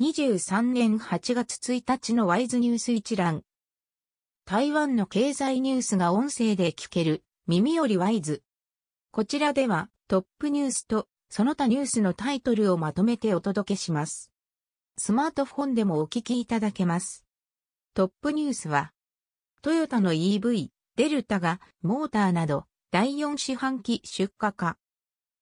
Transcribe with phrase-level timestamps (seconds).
[0.00, 3.44] 2023年8月1日のワイズニュース一覧。
[4.44, 8.42] 台湾の経済ニュースが音声で聞ける耳よりワイズ。
[9.12, 14.32] こちらではトップニュースとその他ニュースのタイトルをまとめてお届けします。
[14.98, 17.24] スマートフォンでもお聞きいただけます。
[17.94, 18.90] トップニュースは、
[19.62, 24.76] トヨタの EV、デルタがモーターなど第4四半期出荷化。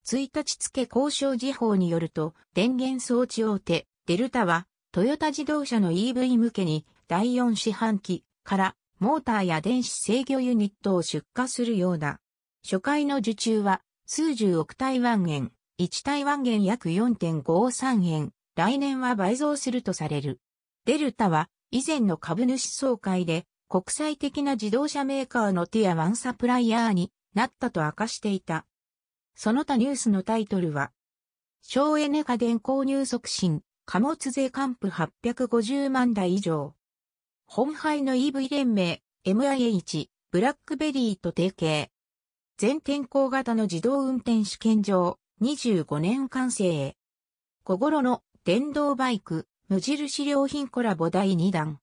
[0.05, 12.19] 1日付交渉時報によると、電源装置大手、デルタは、トヨタ自動車の EV 向けに、第4四半期から、モーターや電子制御ユニットを出荷するようだ。
[12.65, 20.41] 初回の受注は、数十億台湾円、1台湾元約4.53円、来年は倍増するとされる。
[20.85, 28.67] デルタは、以前の株主総会で、国際的な自動車メーカーのティアワンサプライヤーになったと明かしていた。
[29.37, 30.91] その他ニュースのタイトルは、
[31.61, 36.75] 省エネ家電購入促進、貨物税還付850万台以上。
[37.47, 41.91] 本杯の EV 連盟、MIH、ブラックベリーと提携。
[42.57, 46.97] 全天候型の自動運転試験場、25年完成。
[47.65, 51.81] 小頃の電動バイク、無印良品コラボ第2弾。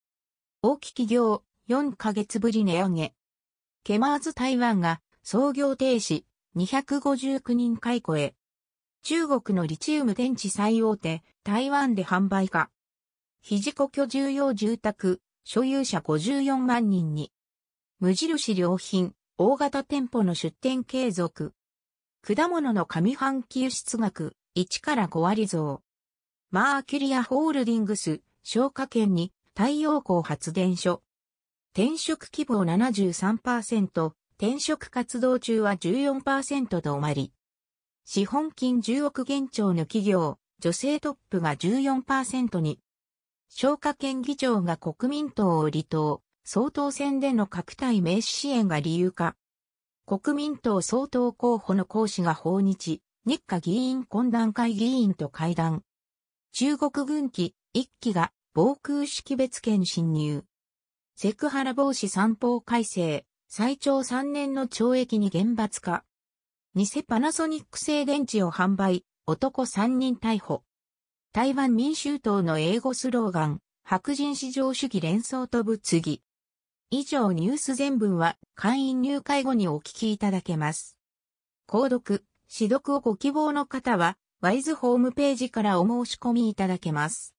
[0.61, 3.13] 大き企業、4ヶ月ぶり値上げ。
[3.83, 6.23] ケマーズ台湾が創業停止、
[6.55, 8.35] 259人解雇へ。
[9.01, 12.69] 中国のリチウム電池最大手、台湾で販売化。
[13.41, 17.31] 肘子居住用住宅、所有者54万人に。
[17.99, 21.53] 無印良品、大型店舗の出店継続。
[22.21, 25.81] 果物の上半期輸出額、1から5割増。
[26.51, 31.01] マーキュリアホールディングス、消火圏に太陽光発電所。
[31.73, 37.31] 転職希望73%、転職活動中は14%止まり。
[38.11, 42.79] 資本金10億元超の企業、女性トップが14%に。
[43.49, 49.35] 消化権議長が国民党を離党、総統選での各体名刺支援が理由か。
[50.07, 55.83] 国民党総統候補の講師が訪日、日華議員懇談会議員と会談。
[56.51, 60.45] 中国軍機、一機が防空識別圏侵入。
[61.15, 66.03] セクハラ防止三法改正、最長3年の懲役に厳罰化。
[66.75, 70.61] 偽パナソニック製電池を販売、男3人逮捕。
[71.33, 76.21] 台湾民衆党の英語スローガン、白人至上主義連想と物議。
[76.91, 80.95] 以上ニュース全文は会員入会後にお聞きいただけます。
[81.67, 82.23] 購読、
[82.55, 87.33] 指読をご希望の方は、ワイズホームページからお申し込みいただけます。